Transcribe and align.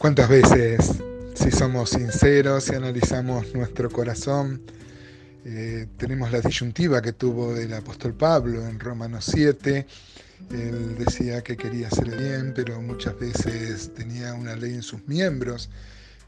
¿Cuántas 0.00 0.30
veces, 0.30 0.92
si 1.34 1.50
somos 1.50 1.90
sinceros 1.90 2.70
y 2.70 2.74
analizamos 2.74 3.54
nuestro 3.54 3.90
corazón, 3.90 4.62
eh, 5.44 5.88
tenemos 5.98 6.32
la 6.32 6.40
disyuntiva 6.40 7.02
que 7.02 7.12
tuvo 7.12 7.54
el 7.54 7.74
apóstol 7.74 8.14
Pablo 8.14 8.66
en 8.66 8.80
Romanos 8.80 9.26
7? 9.30 9.86
Él 10.52 10.96
decía 10.96 11.42
que 11.42 11.54
quería 11.54 11.88
hacer 11.88 12.16
bien, 12.16 12.54
pero 12.56 12.80
muchas 12.80 13.20
veces 13.20 13.92
tenía 13.92 14.32
una 14.32 14.56
ley 14.56 14.72
en 14.72 14.82
sus 14.82 15.06
miembros 15.06 15.68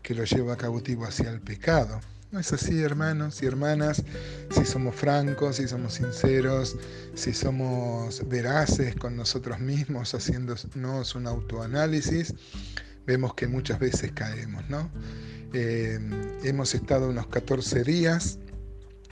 que 0.03 0.15
lo 0.15 0.25
lleva 0.25 0.55
cautivo 0.59 1.07
hacia 1.07 1.31
el 1.31 1.41
pecado. 1.41 1.99
No 2.31 2.41
es 2.41 2.53
así, 2.53 2.83
hermanos 2.83 3.43
y 3.43 3.47
hermanas, 3.47 4.03
si 4.51 4.67
somos 4.67 4.95
francos, 4.95 5.57
si 5.57 5.67
somos 5.67 5.95
sinceros, 5.95 6.77
si 7.15 7.33
somos 7.33 8.29
veraces 8.29 8.95
con 8.97 9.17
nosotros 9.17 9.61
mismos, 9.61 10.15
haciéndonos 10.15 11.15
un 11.15 11.27
autoanálisis, 11.27 12.35
vemos 13.07 13.35
que 13.35 13.47
muchas 13.47 13.79
veces 13.79 14.13
caemos, 14.13 14.69
¿no? 14.69 14.91
Eh, 15.53 15.99
hemos 16.45 16.75
estado 16.75 17.11
unos 17.11 17.27
14 17.27 17.85
días, 17.85 18.39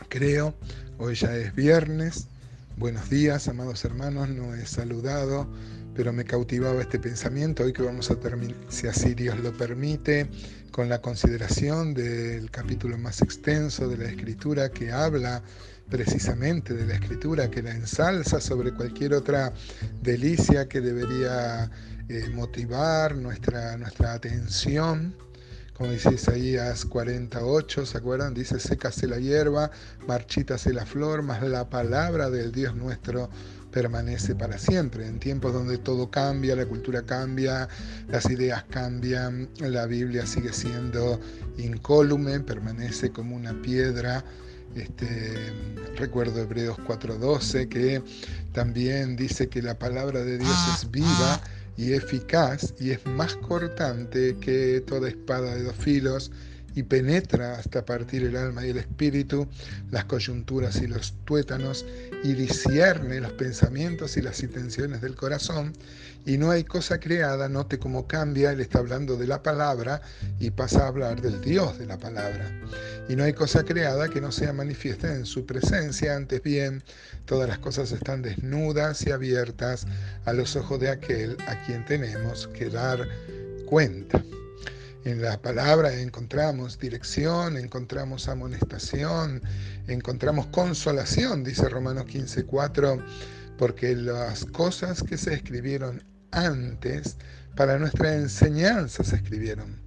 creo, 0.08 0.54
hoy 0.98 1.14
ya 1.14 1.36
es 1.36 1.54
viernes. 1.54 2.28
Buenos 2.76 3.10
días, 3.10 3.46
amados 3.48 3.84
hermanos, 3.84 4.28
no 4.30 4.54
he 4.54 4.64
saludado, 4.64 5.46
pero 5.94 6.12
me 6.12 6.24
cautivaba 6.24 6.80
este 6.80 6.98
pensamiento. 6.98 7.64
Hoy 7.64 7.72
que 7.72 7.82
vamos 7.82 8.10
a 8.10 8.16
terminar, 8.18 8.56
si 8.68 8.86
así 8.86 9.14
Dios 9.14 9.38
lo 9.40 9.52
permite, 9.52 10.30
con 10.70 10.88
la 10.88 11.02
consideración 11.02 11.92
del 11.92 12.50
capítulo 12.50 12.96
más 12.96 13.20
extenso 13.20 13.88
de 13.88 13.98
la 13.98 14.04
Escritura 14.08 14.70
que 14.70 14.92
habla 14.92 15.42
precisamente 15.90 16.72
de 16.72 16.86
la 16.86 16.94
Escritura, 16.94 17.50
que 17.50 17.62
la 17.62 17.72
ensalza 17.72 18.40
sobre 18.40 18.72
cualquier 18.72 19.12
otra 19.12 19.52
delicia 20.00 20.68
que 20.68 20.80
debería 20.80 21.70
eh, 22.12 22.28
motivar 22.34 23.14
nuestra, 23.14 23.76
nuestra 23.76 24.14
atención. 24.14 25.14
Como 25.74 25.92
dice 25.92 26.12
Isaías 26.12 26.84
48, 26.84 27.86
¿se 27.86 27.98
acuerdan? 27.98 28.34
Dice, 28.34 28.58
sécase 28.58 29.06
la 29.06 29.18
hierba, 29.20 29.70
marchítase 30.08 30.72
la 30.72 30.84
flor, 30.84 31.22
mas 31.22 31.40
la 31.44 31.70
palabra 31.70 32.28
del 32.28 32.50
Dios 32.50 32.74
nuestro 32.74 33.30
permanece 33.70 34.34
para 34.34 34.58
siempre. 34.58 35.06
En 35.06 35.20
tiempos 35.20 35.52
donde 35.52 35.78
todo 35.78 36.10
cambia, 36.10 36.56
la 36.56 36.66
cultura 36.66 37.02
cambia, 37.02 37.68
las 38.08 38.28
ideas 38.28 38.64
cambian, 38.64 39.48
la 39.60 39.86
Biblia 39.86 40.26
sigue 40.26 40.52
siendo 40.52 41.20
incólume, 41.58 42.40
permanece 42.40 43.12
como 43.12 43.36
una 43.36 43.52
piedra. 43.62 44.24
Este, 44.74 45.36
recuerdo 45.96 46.40
Hebreos 46.40 46.76
4:12 46.78 47.68
que 47.68 48.02
también 48.52 49.14
dice 49.14 49.48
que 49.48 49.62
la 49.62 49.78
palabra 49.78 50.24
de 50.24 50.38
Dios 50.38 50.58
es 50.74 50.90
viva 50.90 51.40
y 51.76 51.92
eficaz 51.92 52.74
y 52.78 52.90
es 52.90 53.04
más 53.06 53.36
cortante 53.36 54.36
que 54.40 54.82
toda 54.86 55.08
espada 55.08 55.54
de 55.54 55.64
dos 55.64 55.76
filos 55.76 56.30
y 56.74 56.82
penetra 56.82 57.54
hasta 57.54 57.84
partir 57.84 58.24
el 58.24 58.36
alma 58.36 58.66
y 58.66 58.70
el 58.70 58.78
espíritu, 58.78 59.48
las 59.90 60.04
coyunturas 60.04 60.80
y 60.82 60.86
los 60.86 61.14
tuétanos, 61.24 61.84
y 62.22 62.34
discierne 62.34 63.20
los 63.20 63.32
pensamientos 63.32 64.16
y 64.16 64.22
las 64.22 64.42
intenciones 64.42 65.00
del 65.00 65.14
corazón, 65.14 65.72
y 66.26 66.36
no 66.36 66.50
hay 66.50 66.64
cosa 66.64 67.00
creada, 67.00 67.48
note 67.48 67.78
cómo 67.78 68.06
cambia, 68.06 68.52
él 68.52 68.60
está 68.60 68.78
hablando 68.78 69.16
de 69.16 69.26
la 69.26 69.42
palabra 69.42 70.02
y 70.38 70.50
pasa 70.50 70.84
a 70.84 70.88
hablar 70.88 71.22
del 71.22 71.40
Dios 71.40 71.78
de 71.78 71.86
la 71.86 71.98
palabra. 71.98 72.50
Y 73.08 73.16
no 73.16 73.24
hay 73.24 73.32
cosa 73.32 73.64
creada 73.64 74.08
que 74.08 74.20
no 74.20 74.30
sea 74.30 74.52
manifiesta 74.52 75.14
en 75.14 75.24
su 75.24 75.46
presencia, 75.46 76.14
antes 76.14 76.42
bien, 76.42 76.82
todas 77.24 77.48
las 77.48 77.58
cosas 77.58 77.90
están 77.92 78.22
desnudas 78.22 79.06
y 79.06 79.10
abiertas 79.10 79.86
a 80.26 80.32
los 80.32 80.56
ojos 80.56 80.78
de 80.78 80.90
aquel 80.90 81.36
a 81.46 81.60
quien 81.64 81.84
tenemos 81.86 82.48
que 82.48 82.68
dar 82.68 83.08
cuenta. 83.66 84.22
En 85.04 85.22
la 85.22 85.40
palabra 85.40 85.94
encontramos 85.94 86.78
dirección, 86.78 87.56
encontramos 87.56 88.28
amonestación, 88.28 89.40
encontramos 89.88 90.46
consolación, 90.48 91.42
dice 91.42 91.70
Romanos 91.70 92.04
15:4, 92.04 93.02
porque 93.56 93.96
las 93.96 94.44
cosas 94.44 95.02
que 95.02 95.16
se 95.16 95.32
escribieron 95.32 96.04
antes 96.32 97.16
para 97.56 97.78
nuestra 97.78 98.14
enseñanza 98.14 99.02
se 99.02 99.16
escribieron, 99.16 99.80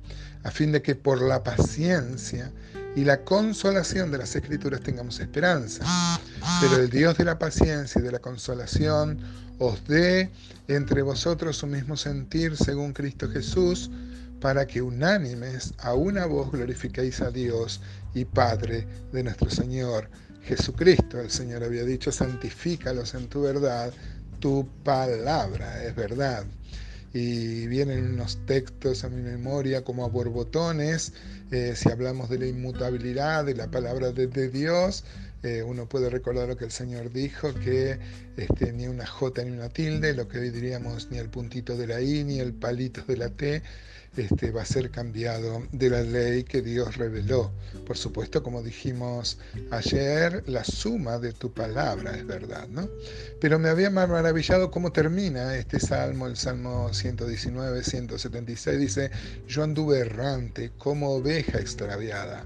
a 0.44 0.50
fin 0.50 0.72
de 0.72 0.81
que 0.81 0.96
por 0.96 1.22
la 1.22 1.44
paciencia 1.44 2.51
y 2.95 3.03
la 3.03 3.24
consolación 3.24 4.12
de 4.12 4.18
las 4.18 4.35
escrituras 4.35 4.81
tengamos 4.81 5.19
esperanza. 5.19 5.85
Pero 6.59 6.78
el 6.78 6.90
Dios 6.90 7.18
de 7.18 7.25
la 7.25 7.38
paciencia 7.38 8.00
y 8.00 8.03
de 8.03 8.12
la 8.12 8.19
consolación 8.19 9.19
os 9.59 9.85
dé 9.88 10.31
entre 10.68 11.03
vosotros 11.03 11.57
su 11.57 11.68
mismo 11.68 11.97
sentir 11.97 12.57
según 12.57 12.94
Cristo 12.94 13.30
Jesús, 13.30 13.91
para 14.44 14.68
que 14.68 14.81
unánimes 14.81 15.74
a 15.78 15.94
una 15.94 16.26
voz 16.26 16.52
glorifiquéis 16.52 17.22
a 17.22 17.31
Dios 17.31 17.80
y 18.14 18.26
Padre 18.26 18.86
de 19.14 19.24
nuestro 19.24 19.50
Señor 19.50 20.09
Jesucristo. 20.44 21.22
El 21.22 21.31
Señor 21.31 21.64
había 21.64 21.86
dicho, 21.86 22.12
santifícalos 22.12 23.14
en 23.14 23.30
tu 23.30 23.44
verdad, 23.44 23.94
tu 24.42 24.68
palabra 24.84 25.86
es 25.86 25.96
verdad. 25.96 26.44
Y 27.14 27.68
vienen 27.68 28.16
unos 28.16 28.38
textos 28.46 29.06
a 29.06 29.09
mi 29.09 29.22
memoria 29.22 29.86
como 29.86 30.04
a 30.04 30.09
borbotones, 30.09 31.14
eh, 31.52 31.74
si 31.78 31.90
hablamos 31.90 32.30
de 32.30 32.40
la 32.40 32.48
inmutabilidad 32.48 33.46
de 33.46 33.56
la 33.56 33.72
palabra 33.72 34.12
de, 34.12 34.50
Dios, 34.50 35.06
eh, 35.44 35.64
uno 35.64 35.88
puede 35.88 36.10
recordar 36.10 36.50
lo 36.50 36.58
que 36.58 36.66
el 36.66 36.72
Señor 36.72 37.14
dijo, 37.14 37.54
que 37.54 37.98
este, 38.36 38.74
ni 38.74 38.88
una 38.88 39.06
J 39.06 39.46
ni 39.46 39.52
una 39.52 39.70
tilde, 39.70 40.14
lo 40.14 40.28
que 40.28 40.40
hoy 40.40 40.50
diríamos 40.50 41.10
ni 41.12 41.18
el 41.18 41.30
puntito 41.30 41.78
de 41.78 41.88
la 41.88 42.02
I 42.02 42.25
ni 42.25 42.40
el 42.42 42.52
palito 42.52 43.04
de 43.08 43.16
la 43.16 43.30
T, 43.30 43.64
este, 44.16 44.51
va 44.51 44.62
a 44.62 44.66
ser 44.66 44.91
cambiado 44.91 45.63
de 45.72 45.90
la 45.90 46.01
ley 46.01 46.44
que 46.44 46.62
Dios 46.62 46.97
reveló. 46.97 47.51
Por 47.85 47.97
supuesto, 47.97 48.44
como 48.44 48.62
dijimos 48.62 49.40
ayer, 49.72 50.44
la 50.47 50.63
suma 50.63 51.19
de 51.19 51.34
tu 51.34 51.51
palabra 51.51 52.16
es 52.16 52.25
verdad, 52.25 52.68
¿no? 52.68 52.88
Pero 53.41 53.59
me 53.59 53.69
había 53.69 53.90
maravillado 53.90 54.72
cómo 54.72 54.91
termina 54.91 55.56
este 55.57 55.79
salmo, 55.79 56.28
el 56.28 56.38
salmo 56.38 56.94
119, 56.94 57.84
176, 57.84 58.79
dice, 58.79 59.12
yo 59.47 59.63
anduve 59.63 60.00
errante 60.00 60.72
como 60.78 61.12
oveja 61.12 61.59
extraviada. 61.59 62.44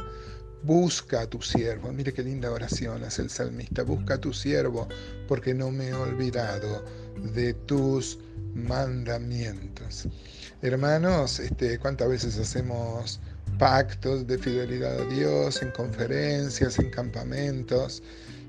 Busca 0.63 1.22
a 1.22 1.29
tu 1.29 1.41
siervo. 1.41 1.94
Mire 1.94 2.13
qué 2.13 2.23
linda 2.23 2.51
oración 2.51 3.03
hace 3.03 3.22
el 3.22 3.29
salmista. 3.29 3.84
Busca 3.84 4.16
a 4.16 4.22
tu 4.22 4.34
siervo 4.34 4.88
porque 5.28 5.53
no 5.53 5.72
me 5.72 5.89
he 5.89 5.94
olvidado 5.94 6.84
de 7.33 7.53
tus 7.53 8.19
mandamientos. 8.53 10.07
Hermanos, 10.61 11.39
este, 11.39 11.78
¿cuántas 11.78 12.09
veces 12.09 12.38
hacemos 12.39 13.19
pactos 13.59 14.25
de 14.25 14.38
fidelidad 14.38 15.00
a 15.00 15.05
Dios 15.05 15.61
en 15.61 15.72
conferencias, 15.72 16.79
en 16.79 16.89
campamentos? 16.89 18.01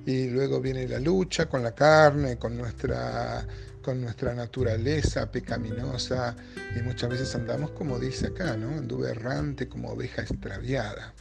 Y 0.06 0.30
luego 0.30 0.60
viene 0.60 0.88
la 0.88 1.00
lucha 1.00 1.46
con 1.46 1.62
la 1.62 1.74
carne, 1.74 2.38
con 2.38 2.56
nuestra, 2.56 3.46
con 3.82 4.00
nuestra 4.00 4.34
naturaleza 4.34 5.30
pecaminosa. 5.30 6.34
Y 6.74 6.82
muchas 6.82 7.10
veces 7.10 7.34
andamos 7.34 7.72
como 7.72 7.98
dice 7.98 8.28
acá, 8.28 8.56
¿no? 8.56 8.70
Anduve 8.78 9.10
errante 9.10 9.68
como 9.68 9.90
oveja 9.90 10.22
extraviada. 10.22 11.12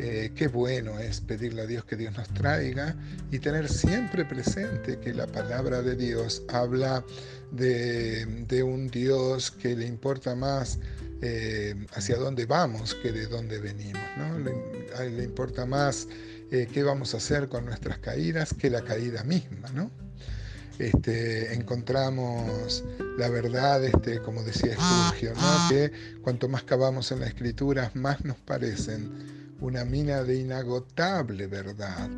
Eh, 0.00 0.30
qué 0.36 0.46
bueno 0.46 1.00
es 1.00 1.20
pedirle 1.20 1.62
a 1.62 1.66
Dios 1.66 1.84
que 1.84 1.96
Dios 1.96 2.16
nos 2.16 2.28
traiga 2.28 2.94
y 3.32 3.40
tener 3.40 3.68
siempre 3.68 4.24
presente 4.24 5.00
que 5.00 5.12
la 5.12 5.26
palabra 5.26 5.82
de 5.82 5.96
Dios 5.96 6.42
habla 6.48 7.04
de, 7.50 8.62
un 8.62 8.88
Dios 8.88 9.50
que 9.50 9.74
le 9.74 9.86
importa 9.86 10.36
más 10.36 10.78
eh, 11.20 11.74
hacia 11.94 12.16
dónde 12.16 12.46
vamos 12.46 12.94
que 12.94 13.10
de 13.10 13.26
dónde 13.26 13.58
venimos. 13.58 14.02
¿no? 14.16 14.38
Le, 14.38 15.24
importa 15.24 15.66
más 15.66 16.06
eh, 16.52 16.68
qué 16.72 16.84
vamos 16.84 17.14
a 17.14 17.16
hacer 17.16 17.48
con 17.48 17.64
nuestras 17.64 17.98
caídas 17.98 18.54
que 18.54 18.70
la 18.70 18.82
caída 18.82 19.24
misma. 19.24 19.68
¿no? 19.74 19.90
Este, 20.78 21.54
encontramos 21.54 22.84
la 23.18 23.28
verdad, 23.30 23.82
este, 23.84 24.20
como 24.20 24.44
decía 24.44 24.76
Spurgeon, 24.76 25.34
¿no? 25.34 25.68
que 25.68 25.90
cuanto 26.22 26.48
más 26.48 26.62
cavamos 26.62 27.10
en 27.10 27.18
las 27.18 27.30
escrituras, 27.30 27.96
más 27.96 28.24
nos 28.24 28.36
parecen 28.36 29.37
una 29.60 29.84
mina 29.84 30.22
de 30.22 30.36
inagotable 30.36 31.46
verdad, 31.46 32.08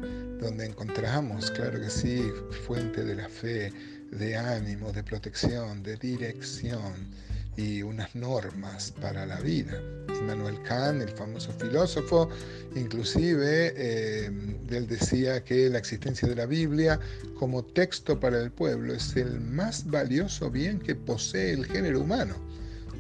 donde 0.40 0.66
encontramos, 0.66 1.50
claro 1.50 1.80
que 1.80 1.88
sí, 1.88 2.30
fuente 2.66 3.02
de 3.02 3.14
la 3.14 3.28
fe, 3.28 3.72
de 4.10 4.36
ánimo, 4.36 4.92
de 4.92 5.02
protección, 5.02 5.82
de 5.82 5.96
dirección 5.96 7.10
y 7.56 7.82
unas 7.82 8.14
normas 8.14 8.92
para 9.00 9.24
la 9.24 9.40
vida. 9.40 9.80
Immanuel 10.08 10.62
Kant, 10.62 11.02
el 11.02 11.08
famoso 11.08 11.52
filósofo, 11.52 12.28
inclusive, 12.74 13.72
eh, 13.74 14.30
él 14.70 14.86
decía 14.86 15.42
que 15.42 15.70
la 15.70 15.78
existencia 15.78 16.28
de 16.28 16.34
la 16.34 16.46
Biblia 16.46 17.00
como 17.38 17.64
texto 17.64 18.20
para 18.20 18.38
el 18.38 18.50
pueblo 18.50 18.92
es 18.92 19.16
el 19.16 19.40
más 19.40 19.86
valioso 19.86 20.50
bien 20.50 20.78
que 20.78 20.94
posee 20.94 21.52
el 21.52 21.66
género 21.66 22.00
humano 22.00 22.50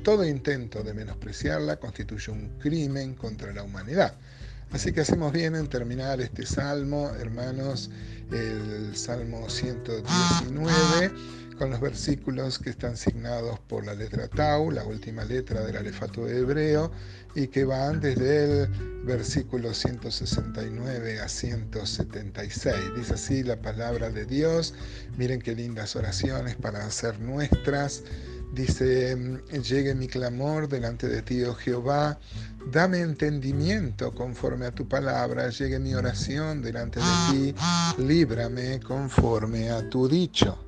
todo 0.02 0.24
intento 0.24 0.82
de 0.82 0.94
menospreciarla 0.94 1.76
constituye 1.76 2.32
un 2.32 2.58
crimen 2.58 3.14
contra 3.14 3.52
la 3.52 3.62
humanidad. 3.62 4.14
Así 4.72 4.92
que 4.92 5.00
hacemos 5.00 5.32
bien 5.32 5.56
en 5.56 5.68
terminar 5.68 6.20
este 6.20 6.46
salmo, 6.46 7.10
hermanos, 7.18 7.90
el 8.30 8.96
salmo 8.96 9.48
119, 9.50 11.12
con 11.58 11.70
los 11.70 11.80
versículos 11.80 12.58
que 12.58 12.70
están 12.70 12.96
signados 12.96 13.58
por 13.58 13.84
la 13.84 13.94
letra 13.94 14.28
Tau, 14.28 14.70
la 14.70 14.84
última 14.84 15.24
letra 15.24 15.62
del 15.62 15.76
alefato 15.76 16.28
hebreo, 16.28 16.92
y 17.34 17.48
que 17.48 17.64
van 17.64 18.00
desde 18.00 18.62
el 18.62 18.68
versículo 19.04 19.74
169 19.74 21.20
a 21.20 21.28
176. 21.28 22.74
Dice 22.96 23.14
así 23.14 23.42
la 23.42 23.60
palabra 23.60 24.10
de 24.10 24.24
Dios. 24.24 24.72
Miren 25.18 25.42
qué 25.42 25.54
lindas 25.54 25.96
oraciones 25.96 26.54
para 26.54 26.86
hacer 26.86 27.18
nuestras. 27.20 28.04
Dice, 28.52 29.16
llegue 29.62 29.94
mi 29.94 30.08
clamor 30.08 30.68
delante 30.68 31.08
de 31.08 31.22
ti, 31.22 31.42
oh 31.44 31.54
Jehová, 31.54 32.18
dame 32.72 33.00
entendimiento 33.00 34.12
conforme 34.12 34.66
a 34.66 34.72
tu 34.72 34.88
palabra, 34.88 35.50
llegue 35.50 35.78
mi 35.78 35.94
oración 35.94 36.60
delante 36.60 36.98
de 36.98 37.06
ti, 37.30 37.54
líbrame 38.02 38.80
conforme 38.80 39.70
a 39.70 39.88
tu 39.88 40.08
dicho. 40.08 40.58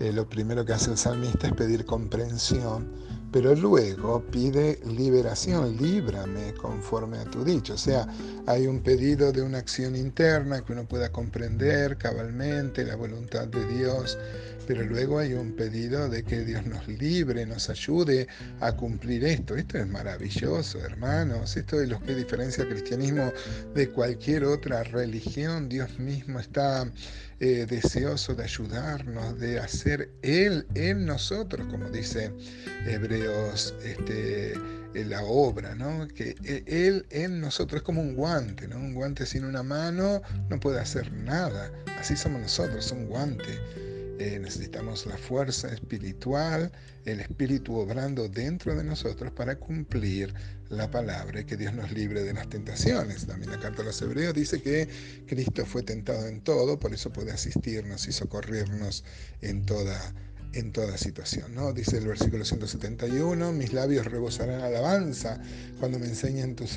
Eh, 0.00 0.12
lo 0.12 0.28
primero 0.28 0.64
que 0.64 0.72
hace 0.72 0.90
el 0.90 0.96
salmista 0.96 1.48
es 1.48 1.52
pedir 1.52 1.84
comprensión 1.84 3.08
pero 3.30 3.54
luego 3.54 4.22
pide 4.30 4.80
liberación, 4.86 5.76
líbrame 5.76 6.54
conforme 6.54 7.18
a 7.18 7.24
tu 7.24 7.44
dicho. 7.44 7.74
O 7.74 7.78
sea, 7.78 8.06
hay 8.46 8.66
un 8.66 8.80
pedido 8.80 9.32
de 9.32 9.42
una 9.42 9.58
acción 9.58 9.96
interna 9.96 10.64
que 10.64 10.72
uno 10.72 10.86
pueda 10.86 11.12
comprender 11.12 11.98
cabalmente 11.98 12.84
la 12.84 12.96
voluntad 12.96 13.46
de 13.48 13.66
Dios, 13.66 14.18
pero 14.68 14.84
luego 14.84 15.18
hay 15.18 15.32
un 15.32 15.56
pedido 15.56 16.10
de 16.10 16.22
que 16.22 16.44
Dios 16.44 16.66
nos 16.66 16.86
libre, 16.86 17.46
nos 17.46 17.70
ayude 17.70 18.28
a 18.60 18.70
cumplir 18.72 19.24
esto. 19.24 19.56
Esto 19.56 19.78
es 19.78 19.88
maravilloso, 19.88 20.78
hermanos. 20.84 21.56
Esto 21.56 21.80
es 21.80 21.88
lo 21.88 21.98
que 22.02 22.14
diferencia 22.14 22.64
al 22.64 22.68
cristianismo 22.68 23.32
de 23.74 23.88
cualquier 23.88 24.44
otra 24.44 24.84
religión. 24.84 25.70
Dios 25.70 25.98
mismo 25.98 26.38
está 26.38 26.86
eh, 27.40 27.64
deseoso 27.66 28.34
de 28.34 28.44
ayudarnos, 28.44 29.40
de 29.40 29.58
hacer 29.58 30.10
Él 30.20 30.66
en 30.74 31.06
nosotros, 31.06 31.66
como 31.70 31.88
dice 31.88 32.30
Hebreos, 32.86 33.74
este, 33.82 34.52
la 34.92 35.22
obra, 35.22 35.74
¿no? 35.76 36.06
que 36.08 36.36
Él 36.66 37.06
en 37.08 37.40
nosotros 37.40 37.80
es 37.80 37.84
como 37.84 38.02
un 38.02 38.14
guante, 38.14 38.68
¿no? 38.68 38.76
un 38.76 38.92
guante 38.92 39.24
sin 39.24 39.46
una 39.46 39.62
mano 39.62 40.20
no 40.50 40.60
puede 40.60 40.78
hacer 40.78 41.10
nada, 41.10 41.72
así 41.98 42.16
somos 42.16 42.42
nosotros, 42.42 42.92
un 42.92 43.06
guante. 43.06 43.87
Eh, 44.18 44.36
necesitamos 44.40 45.06
la 45.06 45.16
fuerza 45.16 45.68
espiritual, 45.68 46.72
el 47.04 47.20
espíritu 47.20 47.76
obrando 47.76 48.28
dentro 48.28 48.74
de 48.74 48.82
nosotros 48.82 49.30
para 49.30 49.56
cumplir 49.56 50.34
la 50.70 50.90
palabra 50.90 51.40
y 51.40 51.44
que 51.44 51.56
Dios 51.56 51.72
nos 51.72 51.92
libre 51.92 52.24
de 52.24 52.34
las 52.34 52.48
tentaciones. 52.48 53.26
También 53.26 53.52
la 53.52 53.60
carta 53.60 53.82
a 53.82 53.84
los 53.84 54.02
hebreos 54.02 54.34
dice 54.34 54.60
que 54.60 54.88
Cristo 55.26 55.64
fue 55.64 55.84
tentado 55.84 56.26
en 56.26 56.40
todo, 56.40 56.80
por 56.80 56.92
eso 56.92 57.12
puede 57.12 57.30
asistirnos 57.30 58.08
y 58.08 58.12
socorrernos 58.12 59.04
en 59.40 59.64
toda 59.64 60.12
en 60.52 60.72
toda 60.72 60.96
situación. 60.96 61.54
¿no? 61.54 61.72
Dice 61.72 61.98
el 61.98 62.06
versículo 62.06 62.44
171, 62.44 63.52
mis 63.52 63.72
labios 63.72 64.06
rebosarán 64.06 64.60
alabanza 64.60 65.40
cuando 65.78 65.98
me, 65.98 66.06
enseñen 66.06 66.56
tus 66.56 66.76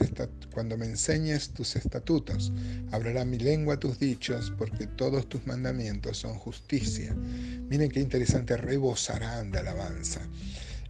cuando 0.53 0.77
me 0.77 0.85
enseñes 0.85 1.49
tus 1.49 1.75
estatutos. 1.75 2.51
Hablará 2.91 3.25
mi 3.25 3.37
lengua 3.37 3.79
tus 3.79 3.99
dichos, 3.99 4.53
porque 4.57 4.87
todos 4.87 5.27
tus 5.29 5.45
mandamientos 5.47 6.17
son 6.17 6.33
justicia. 6.35 7.13
Miren 7.13 7.89
qué 7.89 7.99
interesante, 7.99 8.57
rebosarán 8.57 9.51
de 9.51 9.59
alabanza. 9.59 10.21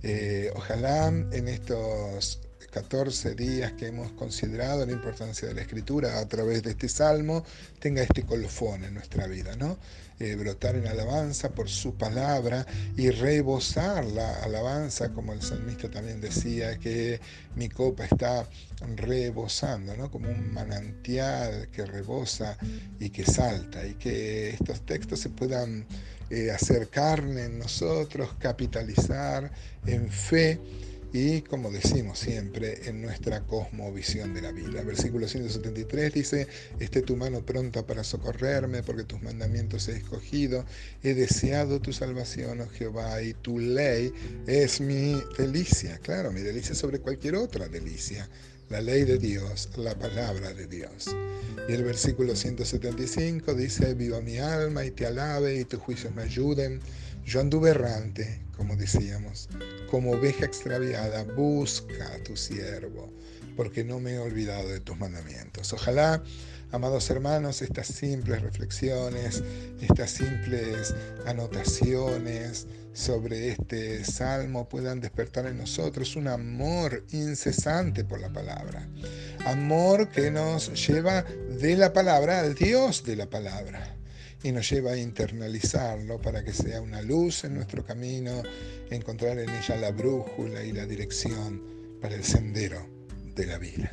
Eh, 0.03 0.51
ojalá 0.55 1.07
en 1.07 1.47
estos 1.47 2.41
14 2.71 3.35
días 3.35 3.73
que 3.73 3.87
hemos 3.87 4.11
considerado 4.13 4.85
la 4.85 4.93
importancia 4.93 5.47
de 5.47 5.53
la 5.53 5.61
escritura 5.61 6.19
a 6.19 6.27
través 6.27 6.63
de 6.63 6.71
este 6.71 6.87
salmo, 6.87 7.43
tenga 7.79 8.01
este 8.01 8.23
colofón 8.23 8.83
en 8.85 8.93
nuestra 8.93 9.27
vida, 9.27 9.55
¿no? 9.57 9.77
Eh, 10.19 10.35
brotar 10.35 10.75
en 10.75 10.87
alabanza 10.87 11.49
por 11.49 11.67
su 11.67 11.95
palabra 11.95 12.65
y 12.95 13.09
rebosar 13.09 14.05
la 14.05 14.43
alabanza, 14.43 15.11
como 15.11 15.33
el 15.33 15.41
salmista 15.41 15.89
también 15.89 16.21
decía, 16.21 16.77
que 16.77 17.19
mi 17.55 17.67
copa 17.69 18.05
está 18.05 18.47
rebosando, 18.95 19.97
¿no? 19.97 20.09
Como 20.09 20.29
un 20.29 20.53
manantial 20.53 21.69
que 21.71 21.85
rebosa 21.85 22.57
y 22.99 23.09
que 23.09 23.25
salta, 23.25 23.85
y 23.85 23.95
que 23.95 24.51
estos 24.51 24.85
textos 24.85 25.19
se 25.19 25.29
puedan 25.29 25.87
eh, 26.29 26.51
hacer 26.51 26.87
carne 26.89 27.45
en 27.45 27.59
nosotros, 27.59 28.35
capitalizar 28.39 29.51
en 29.85 30.09
fe 30.09 30.59
y, 31.13 31.41
como 31.41 31.71
decimos 31.71 32.19
siempre, 32.19 32.87
en 32.87 33.01
nuestra 33.01 33.41
cosmovisión 33.41 34.33
de 34.33 34.41
la 34.41 34.51
vida. 34.51 34.81
Versículo 34.83 35.27
173 35.27 36.13
dice, 36.13 36.47
esté 36.79 37.01
tu 37.01 37.17
mano 37.17 37.45
pronta 37.45 37.85
para 37.85 38.03
socorrerme, 38.03 38.83
porque 38.83 39.03
tus 39.03 39.21
mandamientos 39.21 39.87
he 39.89 39.97
escogido, 39.97 40.65
he 41.03 41.13
deseado 41.13 41.81
tu 41.81 41.91
salvación, 41.91 42.61
oh 42.61 42.69
Jehová, 42.69 43.21
y 43.21 43.33
tu 43.33 43.59
ley 43.59 44.13
es 44.47 44.79
mi 44.79 45.21
delicia. 45.37 45.97
Claro, 45.99 46.31
mi 46.31 46.41
delicia 46.41 46.75
sobre 46.75 46.99
cualquier 46.99 47.35
otra 47.35 47.67
delicia 47.67 48.29
la 48.71 48.79
ley 48.79 49.03
de 49.03 49.17
Dios, 49.17 49.69
la 49.75 49.93
palabra 49.95 50.53
de 50.53 50.65
Dios. 50.65 51.13
Y 51.67 51.73
el 51.73 51.83
versículo 51.83 52.37
175 52.37 53.53
dice, 53.53 53.93
viva 53.95 54.21
mi 54.21 54.37
alma 54.37 54.85
y 54.85 54.91
te 54.91 55.05
alabe 55.05 55.59
y 55.59 55.65
tus 55.65 55.81
juicios 55.81 56.15
me 56.15 56.23
ayuden. 56.23 56.79
Yo 57.25 57.39
anduve 57.39 57.69
errante, 57.69 58.41
como 58.57 58.75
decíamos, 58.75 59.47
como 59.89 60.11
oveja 60.11 60.45
extraviada, 60.45 61.23
busca 61.23 62.13
a 62.13 62.23
tu 62.23 62.35
siervo, 62.35 63.11
porque 63.55 63.83
no 63.83 63.99
me 63.99 64.13
he 64.13 64.19
olvidado 64.19 64.67
de 64.69 64.79
tus 64.79 64.97
mandamientos. 64.97 65.71
Ojalá, 65.73 66.23
amados 66.71 67.09
hermanos, 67.09 67.61
estas 67.61 67.87
simples 67.87 68.41
reflexiones, 68.41 69.43
estas 69.81 70.11
simples 70.11 70.93
anotaciones 71.25 72.67
sobre 72.93 73.49
este 73.49 74.03
salmo 74.03 74.67
puedan 74.67 74.99
despertar 74.99 75.45
en 75.45 75.57
nosotros 75.57 76.15
un 76.15 76.27
amor 76.27 77.05
incesante 77.11 78.03
por 78.03 78.19
la 78.19 78.33
palabra. 78.33 78.87
Amor 79.45 80.09
que 80.09 80.31
nos 80.31 80.87
lleva 80.87 81.23
de 81.23 81.77
la 81.77 81.93
palabra 81.93 82.41
al 82.41 82.55
Dios 82.55 83.03
de 83.05 83.15
la 83.15 83.29
palabra 83.29 84.00
y 84.43 84.51
nos 84.51 84.69
lleva 84.69 84.91
a 84.91 84.97
internalizarlo 84.97 86.19
para 86.19 86.43
que 86.43 86.53
sea 86.53 86.81
una 86.81 87.01
luz 87.01 87.43
en 87.43 87.55
nuestro 87.55 87.85
camino, 87.85 88.41
encontrar 88.89 89.39
en 89.39 89.49
ella 89.49 89.75
la 89.77 89.91
brújula 89.91 90.63
y 90.63 90.71
la 90.71 90.85
dirección 90.85 91.61
para 92.01 92.15
el 92.15 92.23
sendero 92.23 92.87
de 93.35 93.45
la 93.45 93.57
vida. 93.57 93.91